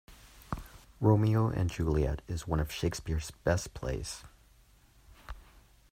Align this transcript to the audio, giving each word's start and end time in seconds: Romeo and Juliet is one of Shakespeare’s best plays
Romeo 0.99 1.49
and 1.49 1.69
Juliet 1.69 2.23
is 2.27 2.47
one 2.47 2.59
of 2.59 2.71
Shakespeare’s 2.71 3.29
best 3.43 3.75
plays 3.75 4.23